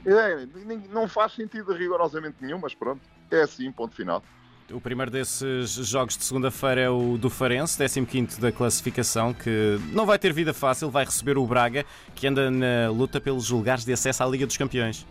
É, 0.06 0.46
não 0.90 1.08
faz 1.08 1.32
sentido 1.32 1.72
rigorosamente 1.72 2.36
nenhum, 2.40 2.58
mas 2.58 2.74
pronto, 2.74 3.00
é 3.30 3.42
assim, 3.42 3.70
ponto 3.72 3.94
final. 3.94 4.22
O 4.70 4.80
primeiro 4.80 5.10
desses 5.10 5.70
jogos 5.70 6.16
de 6.16 6.24
segunda-feira 6.24 6.82
é 6.82 6.90
o 6.90 7.16
do 7.16 7.30
Farense, 7.30 7.82
15 8.04 8.38
da 8.38 8.52
classificação, 8.52 9.32
que 9.32 9.80
não 9.92 10.04
vai 10.04 10.18
ter 10.18 10.30
vida 10.30 10.52
fácil, 10.52 10.90
vai 10.90 11.06
receber 11.06 11.38
o 11.38 11.46
Braga, 11.46 11.86
que 12.14 12.26
anda 12.26 12.50
na 12.50 12.90
luta 12.90 13.18
pelos 13.18 13.48
lugares 13.48 13.84
de 13.84 13.94
acesso 13.94 14.22
à 14.22 14.26
Liga 14.26 14.46
dos 14.46 14.58
Campeões. 14.58 15.06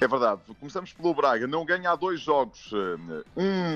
É 0.00 0.06
verdade. 0.06 0.42
Começamos 0.60 0.92
pelo 0.92 1.12
Braga. 1.12 1.46
Não 1.48 1.64
ganha 1.64 1.90
há 1.90 1.96
dois 1.96 2.20
jogos. 2.20 2.70
Eh, 2.72 3.24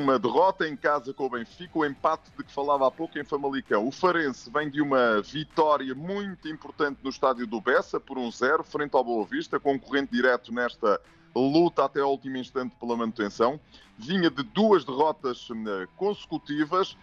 uma 0.04 0.20
derrota 0.20 0.68
em 0.68 0.76
casa 0.76 1.12
com 1.12 1.26
o 1.26 1.30
Benfica, 1.30 1.76
o 1.76 1.84
empate 1.84 2.30
de 2.36 2.44
que 2.44 2.52
falava 2.52 2.86
há 2.86 2.90
pouco 2.92 3.18
em 3.18 3.24
Famalicão. 3.24 3.88
O 3.88 3.90
Farense 3.90 4.48
vem 4.48 4.70
de 4.70 4.80
uma 4.80 5.20
vitória 5.20 5.92
muito 5.96 6.48
importante 6.48 7.00
no 7.02 7.10
estádio 7.10 7.44
do 7.44 7.60
Bessa, 7.60 7.98
por 7.98 8.18
um 8.18 8.30
zero, 8.30 8.62
frente 8.62 8.94
ao 8.94 9.02
Boa 9.02 9.26
Vista, 9.26 9.58
concorrente 9.58 10.12
direto 10.12 10.54
nesta 10.54 11.00
luta 11.34 11.86
até 11.86 12.00
ao 12.00 12.12
último 12.12 12.36
instante 12.36 12.76
pela 12.76 12.96
manutenção. 12.96 13.58
Vinha 13.98 14.30
de 14.30 14.44
duas 14.44 14.84
derrotas 14.84 15.48
eh, 15.50 15.88
consecutivas 15.96 16.96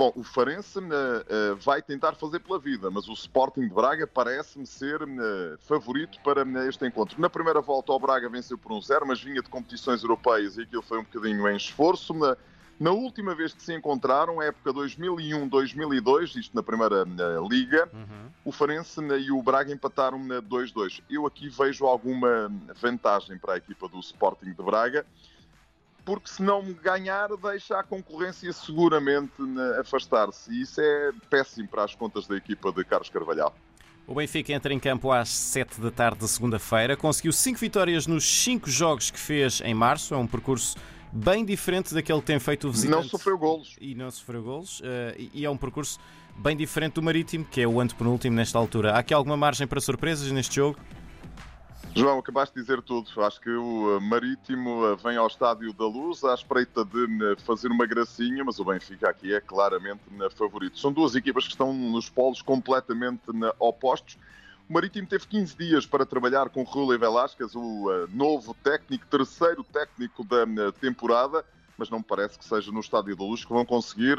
Bom, 0.00 0.14
o 0.16 0.22
Farense 0.22 0.78
uh, 0.78 0.82
uh, 0.82 1.56
vai 1.56 1.82
tentar 1.82 2.14
fazer 2.14 2.40
pela 2.40 2.58
vida, 2.58 2.90
mas 2.90 3.06
o 3.06 3.12
Sporting 3.12 3.68
de 3.68 3.74
Braga 3.74 4.06
parece-me 4.06 4.66
ser 4.66 5.02
uh, 5.02 5.58
favorito 5.58 6.18
para 6.24 6.42
este 6.66 6.86
encontro. 6.86 7.20
Na 7.20 7.28
primeira 7.28 7.60
volta, 7.60 7.92
o 7.92 7.98
Braga 7.98 8.26
venceu 8.30 8.56
por 8.56 8.72
um 8.72 8.80
zero, 8.80 9.06
mas 9.06 9.22
vinha 9.22 9.42
de 9.42 9.50
competições 9.50 10.02
europeias 10.02 10.56
e 10.56 10.62
aquilo 10.62 10.80
foi 10.80 11.00
um 11.00 11.02
bocadinho 11.02 11.46
em 11.46 11.54
esforço. 11.54 12.14
Na, 12.14 12.34
na 12.80 12.92
última 12.92 13.34
vez 13.34 13.52
que 13.52 13.62
se 13.62 13.74
encontraram, 13.74 14.40
época 14.40 14.72
2001-2002, 14.72 16.34
isto 16.36 16.56
na 16.56 16.62
primeira 16.62 17.04
liga, 17.46 17.86
uhum. 17.92 18.30
o 18.46 18.52
Farense 18.52 19.02
e 19.02 19.30
o 19.30 19.42
Braga 19.42 19.70
empataram 19.70 20.18
na 20.24 20.40
2-2. 20.40 21.02
Eu 21.10 21.26
aqui 21.26 21.50
vejo 21.50 21.84
alguma 21.84 22.50
vantagem 22.80 23.36
para 23.36 23.52
a 23.52 23.56
equipa 23.58 23.86
do 23.86 24.00
Sporting 24.00 24.54
de 24.54 24.62
Braga 24.62 25.04
porque 26.04 26.28
se 26.28 26.42
não 26.42 26.72
ganhar, 26.72 27.28
deixa 27.36 27.78
a 27.78 27.82
concorrência 27.82 28.52
seguramente 28.52 29.32
afastar-se. 29.78 30.52
E 30.52 30.62
isso 30.62 30.80
é 30.80 31.12
péssimo 31.28 31.68
para 31.68 31.84
as 31.84 31.94
contas 31.94 32.26
da 32.26 32.36
equipa 32.36 32.72
de 32.72 32.84
Carlos 32.84 33.08
Carvalhal. 33.08 33.54
O 34.06 34.14
Benfica 34.14 34.52
entra 34.52 34.74
em 34.74 34.80
campo 34.80 35.12
às 35.12 35.28
7 35.28 35.80
da 35.80 35.90
tarde 35.90 36.18
de 36.20 36.28
segunda-feira. 36.28 36.96
Conseguiu 36.96 37.32
5 37.32 37.58
vitórias 37.58 38.06
nos 38.06 38.24
5 38.42 38.68
jogos 38.68 39.10
que 39.10 39.18
fez 39.18 39.60
em 39.60 39.72
março. 39.72 40.14
É 40.14 40.16
um 40.16 40.26
percurso 40.26 40.76
bem 41.12 41.44
diferente 41.44 41.94
daquele 41.94 42.18
que 42.20 42.26
tem 42.26 42.40
feito 42.40 42.68
o 42.68 42.72
visitante. 42.72 43.02
Não 43.02 43.08
sofreu 43.08 43.38
golos. 43.38 43.76
E 43.80 43.94
não 43.94 44.10
sofreu 44.10 44.42
golos. 44.42 44.82
Eh, 44.84 45.28
e 45.34 45.44
é 45.44 45.50
um 45.50 45.56
percurso 45.56 46.00
bem 46.36 46.56
diferente 46.56 46.94
do 46.94 47.02
Marítimo, 47.02 47.44
que 47.44 47.60
é 47.60 47.68
o 47.68 47.80
antepenúltimo 47.80 48.34
nesta 48.34 48.58
altura. 48.58 48.94
Há 48.94 48.98
aqui 48.98 49.14
alguma 49.14 49.36
margem 49.36 49.66
para 49.66 49.80
surpresas 49.80 50.30
neste 50.32 50.56
jogo? 50.56 50.78
João, 51.94 52.20
acabaste 52.20 52.54
de 52.54 52.60
dizer 52.60 52.80
tudo. 52.82 53.08
Acho 53.22 53.40
que 53.40 53.50
o 53.50 53.96
eh, 53.96 54.00
Marítimo 54.00 54.86
eh, 54.86 54.96
vem 54.96 55.16
ao 55.16 55.26
Estádio 55.26 55.72
da 55.72 55.86
Luz 55.86 56.22
à 56.22 56.34
espreita 56.34 56.84
de 56.84 57.04
eh, 57.04 57.36
fazer 57.44 57.68
uma 57.68 57.84
gracinha, 57.84 58.44
mas 58.44 58.60
o 58.60 58.64
Benfica 58.64 59.10
aqui 59.10 59.34
é 59.34 59.40
claramente 59.40 60.00
favorito. 60.30 60.78
São 60.78 60.92
duas 60.92 61.14
equipas 61.16 61.44
que 61.44 61.50
estão 61.50 61.74
nos 61.74 62.08
polos 62.08 62.42
completamente 62.42 63.24
opostos. 63.58 64.16
O 64.68 64.72
Marítimo 64.72 65.06
teve 65.08 65.26
15 65.26 65.56
dias 65.56 65.84
para 65.84 66.06
trabalhar 66.06 66.48
com 66.48 66.62
Rui 66.62 66.96
Velasquez, 66.96 67.56
o 67.56 68.06
novo 68.12 68.54
técnico, 68.62 69.04
terceiro 69.06 69.64
técnico 69.64 70.22
da 70.22 70.70
temporada, 70.70 71.44
mas 71.76 71.90
não 71.90 71.98
me 71.98 72.04
parece 72.04 72.38
que 72.38 72.44
seja 72.44 72.70
no 72.70 72.78
Estádio 72.78 73.16
da 73.16 73.24
Luz 73.24 73.44
que 73.44 73.52
vão 73.52 73.64
conseguir 73.64 74.16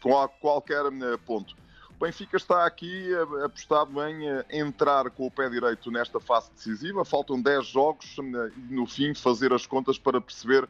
com 0.00 0.28
qualquer 0.40 0.84
ponto. 1.26 1.54
Benfica 2.02 2.36
está 2.36 2.66
aqui 2.66 3.14
eh, 3.14 3.44
apostado 3.44 4.04
em 4.08 4.28
eh, 4.28 4.44
entrar 4.50 5.08
com 5.08 5.24
o 5.24 5.30
pé 5.30 5.48
direito 5.48 5.88
nesta 5.88 6.18
fase 6.18 6.50
decisiva. 6.50 7.04
Faltam 7.04 7.40
10 7.40 7.64
jogos 7.64 8.16
eh, 8.18 8.50
e, 8.56 8.74
no 8.74 8.88
fim, 8.88 9.14
fazer 9.14 9.52
as 9.52 9.66
contas 9.66 10.00
para 10.00 10.20
perceber 10.20 10.68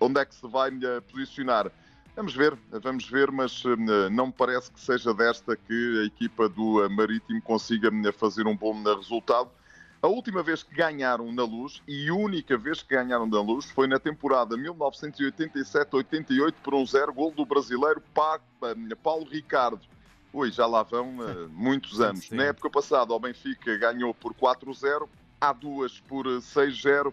onde 0.00 0.18
é 0.18 0.24
que 0.24 0.34
se 0.34 0.48
vai 0.48 0.72
posicionar. 1.08 1.70
Vamos 2.16 2.34
ver, 2.34 2.58
vamos 2.82 3.08
ver, 3.08 3.30
mas 3.30 3.62
não 4.10 4.26
me 4.26 4.32
parece 4.32 4.72
que 4.72 4.80
seja 4.80 5.14
desta 5.14 5.54
que 5.56 6.00
a 6.02 6.06
equipa 6.06 6.48
do 6.48 6.88
Marítimo 6.90 7.40
consiga 7.42 7.90
fazer 8.12 8.46
um 8.46 8.56
bom 8.56 8.82
resultado. 8.82 9.50
A 10.02 10.08
última 10.08 10.42
vez 10.42 10.62
que 10.62 10.74
ganharam 10.74 11.30
na 11.32 11.44
Luz 11.44 11.80
e 11.86 12.10
única 12.10 12.56
vez 12.58 12.82
que 12.82 12.94
ganharam 12.94 13.26
na 13.26 13.40
Luz 13.40 13.66
foi 13.70 13.86
na 13.86 14.00
temporada 14.00 14.56
1987-88 14.56 16.54
por 16.64 16.74
um 16.74 16.84
zero 16.84 17.12
gol 17.12 17.30
do 17.30 17.44
brasileiro 17.44 18.02
Paulo 19.02 19.28
Ricardo. 19.30 19.86
Ui, 20.32 20.50
já 20.50 20.66
lá 20.66 20.82
vão 20.82 21.18
uh, 21.18 21.48
muitos 21.50 21.98
anos. 22.00 22.26
Sim. 22.26 22.36
Na 22.36 22.44
época 22.44 22.70
passada, 22.70 23.12
o 23.12 23.18
Benfica 23.18 23.76
ganhou 23.76 24.14
por 24.14 24.34
4-0, 24.34 25.08
há 25.40 25.52
duas 25.52 26.00
por 26.00 26.26
6-0 26.26 27.12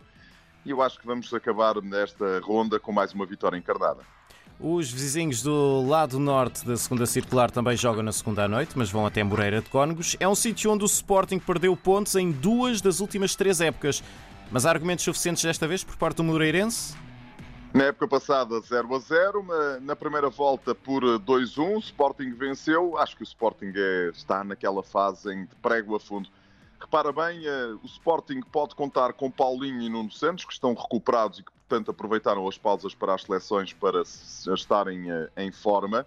e 0.66 0.72
eu 0.72 0.82
acho 0.82 1.00
que 1.00 1.08
vamos 1.08 1.34
acabar 1.34 1.82
nesta 1.82 2.40
ronda 2.42 2.80
com 2.80 2.92
mais 2.92 3.14
uma 3.14 3.26
vitória 3.26 3.58
encarnada. 3.58 4.02
Os 4.60 4.92
vizinhos 4.92 5.44
do 5.44 5.88
lado 5.88 6.20
norte 6.20 6.66
da 6.66 6.76
segunda 6.76 7.06
circular 7.06 7.52
também 7.52 7.78
jogam 7.78 8.02
na 8.02 8.12
segunda 8.12 8.46
à 8.46 8.48
noite, 8.48 8.72
mas 8.76 8.90
vão 8.90 9.06
até 9.06 9.24
Moreira 9.24 9.62
de 9.62 9.70
Cónegos. 9.70 10.18
É 10.20 10.28
um 10.28 10.34
sítio 10.34 10.72
onde 10.72 10.84
o 10.84 10.88
Sporting 10.88 11.38
perdeu 11.38 11.78
pontos 11.78 12.16
em 12.16 12.32
duas 12.32 12.82
das 12.82 13.00
últimas 13.00 13.36
três 13.36 13.62
épocas. 13.62 14.04
Mas 14.52 14.66
há 14.66 14.70
argumentos 14.70 15.06
suficientes 15.06 15.44
desta 15.44 15.68
vez 15.68 15.84
por 15.84 15.96
parte 15.96 16.18
do 16.18 16.24
Moreirense? 16.24 16.96
Na 17.74 17.86
época 17.86 18.08
passada 18.08 18.60
0 18.60 18.96
a 18.96 19.00
0, 19.00 19.46
na 19.82 19.96
primeira 19.96 20.30
volta 20.30 20.74
por 20.74 21.04
2-1, 21.04 21.76
o 21.76 21.80
Sporting 21.80 22.32
venceu. 22.32 22.98
Acho 22.98 23.16
que 23.16 23.24
o 23.24 23.26
Sporting 23.26 23.72
é, 23.76 24.10
está 24.10 24.44
naquela 24.44 24.82
fase 24.82 25.32
em 25.32 25.46
de 25.46 25.56
prego 25.58 25.96
a 25.96 26.00
fundo. 26.00 26.30
Repara 26.80 27.12
bem, 27.12 27.46
eh, 27.46 27.76
o 27.84 27.86
Sporting 27.86 28.40
pode 28.52 28.76
contar 28.76 29.14
com 29.14 29.32
Paulinho 29.32 29.82
e 29.82 29.90
Nuno 29.90 30.12
Santos, 30.12 30.46
que 30.46 30.54
estão 30.54 30.76
recuperados 30.76 31.40
e 31.40 31.44
que, 31.44 31.52
portanto, 31.52 31.90
aproveitaram 31.90 32.48
as 32.48 32.58
pausas 32.58 32.94
para 32.94 33.16
as 33.16 33.24
seleções 33.24 33.74
para 33.74 34.04
estarem 34.54 35.12
eh, 35.12 35.30
em 35.38 35.52
forma. 35.52 36.06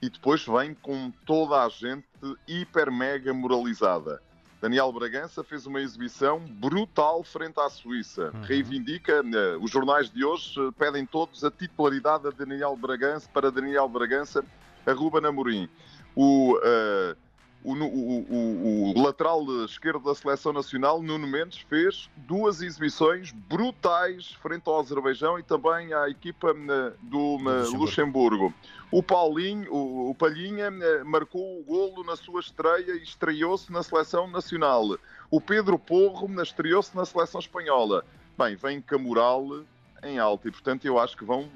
E 0.00 0.08
depois 0.08 0.44
vem 0.44 0.74
com 0.74 1.12
toda 1.24 1.62
a 1.62 1.68
gente 1.68 2.06
hiper 2.48 2.90
mega 2.90 3.32
moralizada. 3.32 4.22
Daniel 4.60 4.90
Bragança 4.92 5.44
fez 5.44 5.66
uma 5.66 5.80
exibição 5.80 6.40
brutal 6.40 7.22
frente 7.22 7.60
à 7.60 7.68
Suíça. 7.68 8.30
Uhum. 8.34 8.42
Reivindica, 8.42 9.22
uh, 9.22 9.62
os 9.62 9.70
jornais 9.70 10.10
de 10.10 10.24
hoje 10.24 10.58
uh, 10.58 10.72
pedem 10.72 11.04
todos 11.04 11.44
a 11.44 11.50
titularidade 11.50 12.24
de 12.24 12.36
Daniel 12.36 12.74
Bragança, 12.76 13.28
para 13.32 13.50
Daniel 13.50 13.88
Bragança 13.88 14.44
a 14.86 14.92
Ruben 14.92 15.26
Amorim. 15.26 15.68
O, 16.14 16.56
uh, 16.56 17.16
o, 17.66 17.74
o, 17.74 18.92
o, 18.94 19.02
lateral 19.02 19.44
esquerdo 19.64 20.04
da 20.04 20.14
seleção 20.14 20.52
nacional, 20.52 21.02
Nuno 21.02 21.26
Mendes, 21.26 21.58
fez 21.68 22.08
duas 22.16 22.62
exibições 22.62 23.32
brutais 23.32 24.32
frente 24.40 24.62
ao 24.66 24.78
Azerbaijão 24.78 25.36
e 25.36 25.42
também 25.42 25.92
à 25.92 26.08
equipa 26.08 26.54
do 27.02 27.36
Luxemburgo. 27.38 27.76
Luxemburgo. 27.76 28.54
O 28.92 29.02
Paulinho, 29.02 29.66
o, 29.74 30.14
Palhinha, 30.14 30.70
marcou 31.04 31.58
o 31.58 31.64
golo 31.64 32.04
na 32.04 32.14
sua 32.14 32.38
estreia 32.38 32.92
e 32.92 33.02
estreou-se 33.02 33.72
na 33.72 33.82
seleção 33.82 34.28
nacional. 34.28 34.96
O 35.28 35.40
Pedro 35.40 35.76
Porro 35.76 36.30
estreou-se 36.40 36.94
na 36.94 37.04
seleção 37.04 37.40
espanhola. 37.40 38.04
Bem, 38.38 38.54
vem 38.54 38.80
Camoral 38.80 39.64
em 40.04 40.20
alta 40.20 40.46
e, 40.46 40.52
portanto, 40.52 40.84
eu 40.84 41.00
acho 41.00 41.16
que 41.16 41.24
vão. 41.24 41.50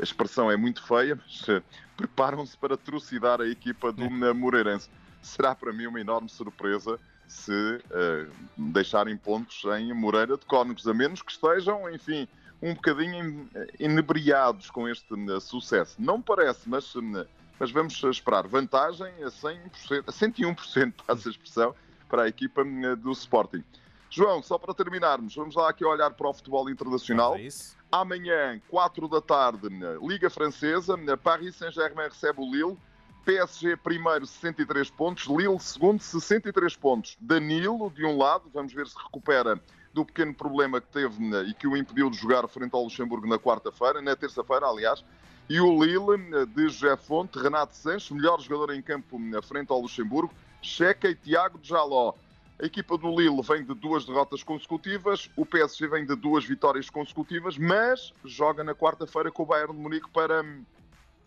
A 0.00 0.02
expressão 0.02 0.50
é 0.50 0.56
muito 0.56 0.82
feia, 0.82 1.14
mas 1.14 1.62
preparam-se 1.94 2.56
para 2.56 2.76
trucidar 2.76 3.40
a 3.40 3.46
equipa 3.46 3.92
do 3.92 4.10
Moreirense 4.34 4.88
será 5.22 5.54
para 5.54 5.72
mim 5.72 5.86
uma 5.86 6.00
enorme 6.00 6.28
surpresa 6.28 6.98
se 7.28 7.52
uh, 7.52 8.32
deixarem 8.56 9.16
pontos 9.16 9.64
em 9.78 9.92
Moreira 9.92 10.36
de 10.36 10.46
Cónegos, 10.46 10.86
a 10.86 10.94
menos 10.94 11.22
que 11.22 11.32
estejam, 11.32 11.90
enfim, 11.90 12.28
um 12.62 12.74
bocadinho 12.74 13.48
inebriados 13.78 14.70
com 14.70 14.88
este 14.88 15.12
uh, 15.12 15.40
sucesso. 15.40 15.96
Não 15.98 16.22
parece, 16.22 16.68
mas, 16.68 16.94
uh, 16.94 17.26
mas 17.58 17.70
vamos 17.70 18.02
esperar. 18.04 18.46
Vantagem 18.46 19.12
a 19.22 19.28
100%, 19.28 20.04
a 20.06 20.12
101%, 20.12 20.92
passa 21.06 21.28
a 21.28 21.30
expressão, 21.30 21.74
para 22.08 22.22
a 22.22 22.28
equipa 22.28 22.64
do 22.96 23.10
Sporting. 23.12 23.64
João, 24.08 24.40
só 24.42 24.56
para 24.56 24.72
terminarmos, 24.72 25.34
vamos 25.34 25.56
lá 25.56 25.68
aqui 25.68 25.84
olhar 25.84 26.10
para 26.12 26.28
o 26.28 26.32
futebol 26.32 26.70
internacional. 26.70 27.36
É 27.36 27.48
Amanhã, 27.90 28.60
4 28.68 29.08
da 29.08 29.20
tarde, 29.20 29.68
Liga 30.00 30.30
Francesa, 30.30 30.96
Paris 31.16 31.56
Saint-Germain 31.56 32.08
recebe 32.08 32.40
o 32.40 32.50
Lille. 32.50 32.78
PSG 33.26 33.76
primeiro 33.78 34.24
63 34.24 34.88
pontos, 34.88 35.24
Lille 35.24 35.58
segundo 35.58 36.00
63 36.00 36.76
pontos. 36.76 37.16
Danilo 37.20 37.90
de 37.90 38.06
um 38.06 38.16
lado, 38.16 38.48
vamos 38.54 38.72
ver 38.72 38.86
se 38.86 38.96
recupera 38.96 39.60
do 39.92 40.04
pequeno 40.04 40.32
problema 40.32 40.80
que 40.80 40.86
teve 40.86 41.16
e 41.48 41.52
que 41.52 41.66
o 41.66 41.76
impediu 41.76 42.08
de 42.08 42.16
jogar 42.16 42.46
frente 42.46 42.72
ao 42.72 42.84
Luxemburgo 42.84 43.26
na 43.26 43.36
quarta-feira, 43.36 44.00
na 44.00 44.14
terça-feira, 44.14 44.66
aliás. 44.66 45.04
E 45.50 45.58
o 45.60 45.82
Lille 45.82 46.46
de 46.54 46.68
José 46.68 46.96
Fonte, 46.96 47.36
Renato 47.36 47.74
Sanches, 47.74 48.12
melhor 48.12 48.40
jogador 48.40 48.72
em 48.72 48.80
campo 48.80 49.18
na 49.18 49.42
frente 49.42 49.72
ao 49.72 49.80
Luxemburgo, 49.80 50.32
Checa 50.62 51.08
e 51.08 51.14
Tiago 51.16 51.58
de 51.58 51.68
Jaló. 51.68 52.14
A 52.62 52.64
equipa 52.64 52.96
do 52.96 53.08
Lille 53.10 53.42
vem 53.42 53.64
de 53.64 53.74
duas 53.74 54.06
derrotas 54.06 54.44
consecutivas, 54.44 55.28
o 55.36 55.44
PSG 55.44 55.88
vem 55.88 56.06
de 56.06 56.14
duas 56.14 56.44
vitórias 56.44 56.88
consecutivas, 56.88 57.58
mas 57.58 58.12
joga 58.24 58.62
na 58.62 58.74
quarta-feira 58.74 59.32
com 59.32 59.42
o 59.42 59.46
Bayern 59.46 59.74
de 59.74 59.80
Munique 59.80 60.10
para 60.10 60.44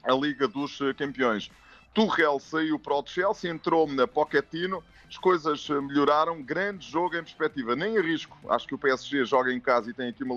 a 0.04 0.14
Liga 0.14 0.48
dos 0.48 0.80
Campeões. 0.98 1.52
Tuchel 1.94 2.40
saiu 2.40 2.80
para 2.80 2.94
o 2.94 3.06
Chelsea, 3.06 3.52
entrou 3.52 3.88
na 3.88 4.08
Pochettino, 4.08 4.84
as 5.08 5.18
coisas 5.18 5.68
melhoraram, 5.70 6.42
grande 6.42 6.90
jogo 6.90 7.16
em 7.16 7.24
perspectiva, 7.24 7.76
nem 7.76 7.98
arrisco. 7.98 8.38
Acho 8.48 8.68
que 8.68 8.76
o 8.76 8.78
PSG 8.78 9.26
joga 9.26 9.52
em 9.52 9.60
casa 9.60 9.90
e 9.90 9.94
tem 9.94 10.10
aqui 10.10 10.24
uma 10.24 10.36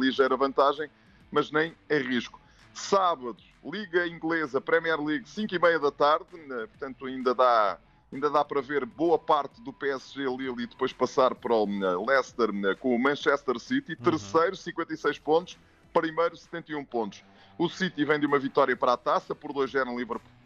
ligeira 0.00 0.36
vantagem. 0.36 0.90
mas 1.30 1.50
nem 1.50 1.74
arrisco. 1.90 2.40
Sábado, 2.72 3.36
Liga 3.64 4.06
Inglesa, 4.06 4.60
Premier 4.60 5.00
League, 5.00 5.28
5 5.28 5.54
e 5.54 5.58
meia 5.58 5.78
da 5.78 5.90
tarde, 5.90 6.36
né, 6.46 6.66
portanto 6.66 7.06
ainda 7.06 7.34
dá, 7.34 7.78
ainda 8.12 8.30
dá 8.30 8.44
para 8.44 8.60
ver 8.60 8.86
boa 8.86 9.18
parte 9.18 9.60
do 9.60 9.72
PSG 9.72 10.24
Lille 10.24 10.62
e 10.62 10.66
depois 10.66 10.92
passar 10.92 11.34
para 11.34 11.54
o 11.54 11.66
né, 11.66 11.94
Leicester 12.06 12.50
com 12.78 12.94
o 12.94 12.98
Manchester 12.98 13.58
City. 13.58 13.96
Terceiro, 13.96 14.56
56 14.56 15.18
pontos. 15.18 15.58
Primeiro, 15.92 16.36
71 16.36 16.84
pontos. 16.84 17.24
O 17.58 17.68
City 17.68 18.04
vem 18.04 18.20
de 18.20 18.26
uma 18.26 18.38
vitória 18.38 18.76
para 18.76 18.92
a 18.92 18.96
taça 18.96 19.34
por 19.34 19.52
2-0 19.52 19.86
no 19.86 19.98
Liverpool. 19.98 20.37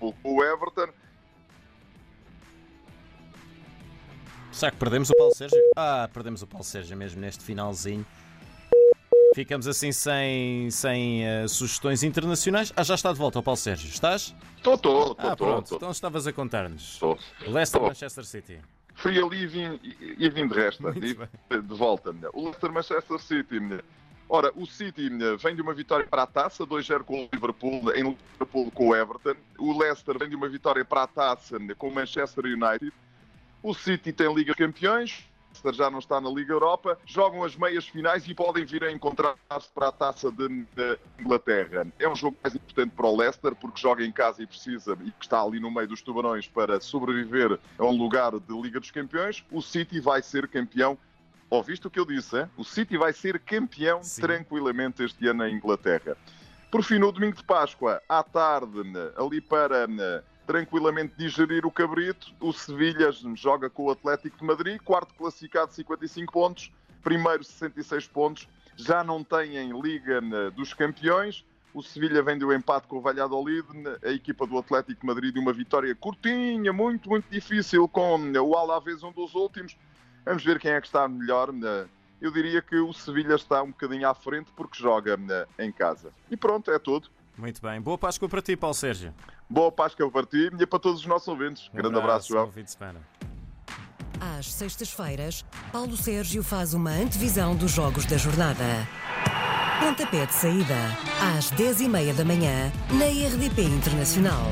O 0.00 0.44
Everton 0.44 0.88
Será 4.52 4.70
que 4.72 4.76
perdemos 4.78 5.10
o 5.10 5.14
Paulo 5.16 5.34
Sérgio? 5.34 5.58
Ah, 5.76 6.08
perdemos 6.12 6.42
o 6.42 6.46
Paulo 6.46 6.64
Sérgio 6.64 6.96
mesmo 6.96 7.20
neste 7.20 7.44
finalzinho. 7.44 8.04
Ficamos 9.34 9.68
assim 9.68 9.92
sem, 9.92 10.68
sem 10.70 11.22
uh, 11.44 11.48
sugestões 11.48 12.02
internacionais. 12.02 12.72
Ah, 12.74 12.82
já 12.82 12.94
está 12.96 13.12
de 13.12 13.18
volta 13.18 13.38
o 13.38 13.42
Paulo 13.42 13.56
Sérgio. 13.58 13.88
Estás? 13.88 14.34
Estou, 14.56 14.74
estou, 14.74 15.16
Ah, 15.18 15.32
estou. 15.32 15.36
pronto. 15.36 15.74
Então 15.76 15.90
estavas 15.92 16.26
a 16.26 16.32
contar-nos. 16.32 16.98
Leicester, 17.46 17.80
Tô. 17.80 17.86
Manchester 17.86 18.24
City. 18.24 18.58
Fui 18.96 19.16
ali 19.22 19.42
e 19.42 19.46
vim, 19.46 19.78
e, 20.18 20.28
vim 20.28 20.48
de 20.48 20.54
resta, 20.54 20.88
e- 20.96 21.60
de 21.62 21.74
volta. 21.74 22.10
O 22.32 22.44
Leicester 22.46 22.72
Manchester 22.72 23.20
City. 23.20 23.60
Ora, 24.28 24.52
o 24.54 24.66
City 24.66 25.08
vem 25.38 25.56
de 25.56 25.62
uma 25.62 25.72
vitória 25.72 26.06
para 26.06 26.24
a 26.24 26.26
taça, 26.26 26.66
2-0 26.66 27.02
com 27.02 27.24
o 27.24 27.28
Liverpool, 27.32 27.90
em 27.94 28.16
Liverpool 28.32 28.70
com 28.70 28.88
o 28.88 28.94
Everton. 28.94 29.34
O 29.58 29.76
Leicester 29.76 30.18
vem 30.18 30.28
de 30.28 30.36
uma 30.36 30.48
vitória 30.48 30.84
para 30.84 31.04
a 31.04 31.06
taça 31.06 31.58
com 31.78 31.88
o 31.88 31.94
Manchester 31.94 32.44
United. 32.44 32.92
O 33.62 33.72
City 33.72 34.12
tem 34.12 34.32
Liga 34.32 34.52
dos 34.52 34.58
Campeões, 34.58 35.24
o 35.48 35.48
Leicester 35.48 35.72
já 35.72 35.90
não 35.90 35.98
está 35.98 36.20
na 36.20 36.28
Liga 36.28 36.52
Europa. 36.52 36.98
Jogam 37.06 37.42
as 37.42 37.56
meias 37.56 37.86
finais 37.88 38.28
e 38.28 38.34
podem 38.34 38.66
vir 38.66 38.84
a 38.84 38.92
encontrar-se 38.92 39.68
para 39.74 39.88
a 39.88 39.92
taça 39.92 40.30
de, 40.30 40.46
de 40.48 40.98
Inglaterra. 41.18 41.86
É 41.98 42.08
um 42.08 42.14
jogo 42.14 42.36
mais 42.42 42.54
importante 42.54 42.92
para 42.94 43.06
o 43.06 43.16
Leicester 43.16 43.54
porque 43.54 43.80
joga 43.80 44.04
em 44.04 44.12
casa 44.12 44.42
e 44.42 44.46
precisa, 44.46 44.96
e 45.02 45.10
que 45.10 45.24
está 45.24 45.42
ali 45.42 45.58
no 45.58 45.70
meio 45.70 45.88
dos 45.88 46.02
tubarões 46.02 46.46
para 46.46 46.80
sobreviver 46.80 47.58
a 47.78 47.84
um 47.84 47.96
lugar 47.96 48.32
de 48.38 48.60
Liga 48.60 48.78
dos 48.78 48.90
Campeões. 48.90 49.42
O 49.50 49.62
City 49.62 50.00
vai 50.00 50.22
ser 50.22 50.46
campeão. 50.48 50.98
Ouviste 51.50 51.86
o 51.86 51.90
que 51.90 51.98
eu 51.98 52.04
disse, 52.04 52.38
hein? 52.38 52.50
O 52.56 52.64
City 52.64 52.98
vai 52.98 53.12
ser 53.12 53.40
campeão 53.40 54.02
Sim. 54.02 54.20
tranquilamente 54.20 55.02
este 55.02 55.26
ano 55.26 55.38
na 55.38 55.50
Inglaterra. 55.50 56.16
Por 56.70 56.82
fim, 56.84 56.98
no 56.98 57.10
domingo 57.10 57.36
de 57.36 57.42
Páscoa, 57.42 58.02
à 58.06 58.22
tarde, 58.22 58.82
ali 59.16 59.40
para 59.40 59.86
né, 59.86 60.22
tranquilamente 60.46 61.14
digerir 61.16 61.64
o 61.64 61.70
cabrito, 61.70 62.34
o 62.38 62.52
Sevilha 62.52 63.10
joga 63.34 63.70
com 63.70 63.84
o 63.84 63.90
Atlético 63.90 64.36
de 64.36 64.44
Madrid, 64.44 64.78
quarto 64.82 65.14
classificado 65.14 65.72
55 65.72 66.30
pontos, 66.30 66.70
primeiro 67.02 67.42
66 67.42 68.06
pontos, 68.08 68.48
já 68.76 69.02
não 69.02 69.24
tem 69.24 69.56
em 69.56 69.80
Liga 69.80 70.20
né, 70.20 70.50
dos 70.50 70.74
Campeões. 70.74 71.44
O 71.72 71.82
Sevilha 71.82 72.22
vem 72.22 72.38
do 72.38 72.52
empate 72.52 72.86
com 72.86 72.98
o 72.98 73.00
Valladolid, 73.00 73.66
né, 73.72 73.96
a 74.04 74.10
equipa 74.10 74.46
do 74.46 74.58
Atlético 74.58 75.00
de 75.00 75.06
Madrid 75.06 75.36
uma 75.36 75.52
vitória 75.54 75.94
curtinha, 75.94 76.72
muito, 76.72 77.08
muito 77.08 77.26
difícil 77.30 77.88
com 77.88 78.32
o 78.32 78.56
Alavés, 78.56 79.02
um 79.02 79.12
dos 79.12 79.34
últimos. 79.34 79.74
Vamos 80.28 80.44
ver 80.44 80.58
quem 80.58 80.72
é 80.72 80.80
que 80.80 80.86
está 80.86 81.08
melhor. 81.08 81.50
né. 81.50 81.86
Eu 82.20 82.30
diria 82.30 82.60
que 82.60 82.76
o 82.76 82.92
Sevilha 82.92 83.34
está 83.34 83.62
um 83.62 83.68
bocadinho 83.68 84.06
à 84.06 84.14
frente 84.14 84.52
porque 84.54 84.78
joga 84.78 85.16
né, 85.16 85.46
em 85.58 85.72
casa. 85.72 86.10
E 86.30 86.36
pronto, 86.36 86.70
é 86.70 86.78
tudo. 86.78 87.08
Muito 87.36 87.62
bem. 87.62 87.80
Boa 87.80 87.96
Páscoa 87.96 88.28
para 88.28 88.42
ti, 88.42 88.54
Paulo 88.54 88.74
Sérgio. 88.74 89.14
Boa 89.48 89.72
Páscoa 89.72 90.10
para 90.10 90.26
ti 90.26 90.50
e 90.58 90.66
para 90.66 90.78
todos 90.78 91.00
os 91.00 91.06
nossos 91.06 91.28
ouvintes. 91.28 91.70
Um 91.72 91.76
Grande 91.78 91.96
abraço, 91.96 92.28
João. 92.28 92.46
Bom 92.46 92.52
fim 92.52 92.64
de 92.64 92.72
semana. 92.72 93.00
Às 94.20 94.52
sextas-feiras, 94.52 95.46
Paulo 95.72 95.96
Sérgio 95.96 96.42
faz 96.42 96.74
uma 96.74 96.90
antevisão 96.90 97.56
dos 97.56 97.70
jogos 97.70 98.04
da 98.04 98.18
jornada. 98.18 98.64
Pontapé 99.80 100.26
de 100.26 100.34
saída, 100.34 100.74
às 101.38 101.52
10h30 101.52 102.14
da 102.14 102.24
manhã, 102.24 102.70
na 102.90 103.06
RDP 103.06 103.62
Internacional. 103.62 104.44